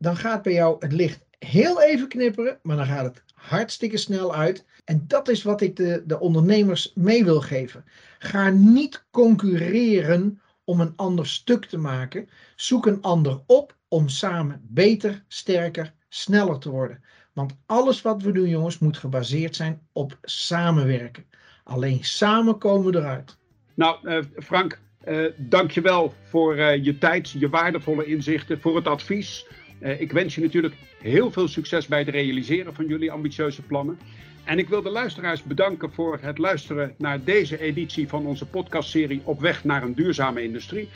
dan 0.00 0.16
gaat 0.16 0.42
bij 0.42 0.52
jou 0.52 0.76
het 0.78 0.92
licht 0.92 1.20
heel 1.38 1.82
even 1.82 2.08
knipperen, 2.08 2.58
maar 2.62 2.76
dan 2.76 2.86
gaat 2.86 3.04
het 3.04 3.22
hartstikke 3.34 3.96
snel 3.96 4.34
uit. 4.34 4.64
En 4.84 5.04
dat 5.06 5.28
is 5.28 5.42
wat 5.42 5.60
ik 5.60 5.76
de, 5.76 6.02
de 6.06 6.20
ondernemers 6.20 6.92
mee 6.94 7.24
wil 7.24 7.40
geven. 7.40 7.84
Ga 8.18 8.48
niet 8.48 9.04
concurreren 9.10 10.40
om 10.64 10.80
een 10.80 10.92
ander 10.96 11.26
stuk 11.26 11.64
te 11.64 11.78
maken. 11.78 12.28
Zoek 12.56 12.86
een 12.86 13.02
ander 13.02 13.40
op 13.46 13.76
om 13.88 14.08
samen 14.08 14.60
beter, 14.62 15.24
sterker, 15.28 15.92
sneller 16.08 16.58
te 16.58 16.70
worden. 16.70 17.02
Want 17.32 17.56
alles 17.66 18.02
wat 18.02 18.22
we 18.22 18.32
doen, 18.32 18.48
jongens, 18.48 18.78
moet 18.78 18.98
gebaseerd 18.98 19.56
zijn 19.56 19.80
op 19.92 20.18
samenwerken. 20.22 21.24
Alleen 21.64 22.04
samen 22.04 22.58
komen 22.58 22.92
we 22.92 22.98
eruit. 22.98 23.36
Nou, 23.74 24.08
uh, 24.08 24.22
Frank, 24.36 24.80
uh, 25.08 25.32
dankjewel 25.36 26.14
voor 26.22 26.56
uh, 26.56 26.84
je 26.84 26.98
tijd, 26.98 27.30
je 27.30 27.48
waardevolle 27.48 28.04
inzichten, 28.04 28.60
voor 28.60 28.76
het 28.76 28.86
advies. 28.86 29.46
Uh, 29.80 30.00
ik 30.00 30.12
wens 30.12 30.34
je 30.34 30.40
natuurlijk 30.40 30.74
heel 30.98 31.30
veel 31.30 31.48
succes 31.48 31.86
bij 31.86 31.98
het 31.98 32.08
realiseren 32.08 32.74
van 32.74 32.86
jullie 32.86 33.12
ambitieuze 33.12 33.62
plannen. 33.62 33.98
En 34.44 34.58
ik 34.58 34.68
wil 34.68 34.82
de 34.82 34.90
luisteraars 34.90 35.42
bedanken 35.42 35.92
voor 35.92 36.18
het 36.20 36.38
luisteren 36.38 36.94
naar 36.98 37.24
deze 37.24 37.60
editie 37.60 38.08
van 38.08 38.26
onze 38.26 38.46
podcastserie 38.46 39.20
Op 39.24 39.40
weg 39.40 39.64
naar 39.64 39.82
een 39.82 39.94
duurzame 39.94 40.42
industrie. 40.42 40.88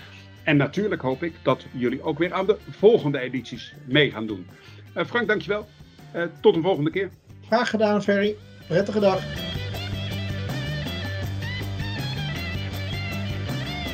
En 0.42 0.56
natuurlijk 0.56 1.02
hoop 1.02 1.22
ik 1.22 1.32
dat 1.42 1.66
jullie 1.72 2.02
ook 2.02 2.18
weer 2.18 2.32
aan 2.32 2.46
de 2.46 2.56
volgende 2.70 3.18
edities 3.18 3.74
mee 3.84 4.10
gaan 4.10 4.26
doen. 4.26 4.46
Uh, 4.96 5.04
Frank, 5.04 5.28
dankjewel. 5.28 5.68
Uh, 6.16 6.22
tot 6.40 6.56
een 6.56 6.62
volgende 6.62 6.90
keer. 6.90 7.10
Graag 7.46 7.70
gedaan, 7.70 8.02
Ferry. 8.02 8.34
Prettige 8.66 9.00
dag. 9.00 9.22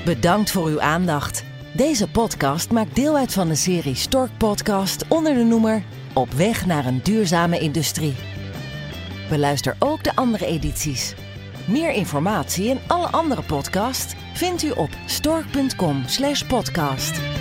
Bedankt 0.04 0.50
voor 0.50 0.68
uw 0.68 0.80
aandacht. 0.80 1.49
Deze 1.72 2.10
podcast 2.10 2.70
maakt 2.70 2.94
deel 2.94 3.16
uit 3.16 3.32
van 3.32 3.48
de 3.48 3.54
serie 3.54 3.94
Stork 3.94 4.30
Podcast 4.38 5.04
onder 5.08 5.34
de 5.34 5.42
noemer 5.42 5.82
Op 6.14 6.30
weg 6.30 6.66
naar 6.66 6.86
een 6.86 7.00
duurzame 7.02 7.58
industrie. 7.58 8.14
Beluister 9.28 9.76
ook 9.78 10.04
de 10.04 10.14
andere 10.14 10.46
edities. 10.46 11.14
Meer 11.66 11.92
informatie 11.92 12.70
en 12.70 12.78
alle 12.86 13.06
andere 13.06 13.42
podcasts 13.42 14.14
vindt 14.34 14.62
u 14.62 14.70
op 14.70 14.90
stork.com/podcast. 15.06 17.39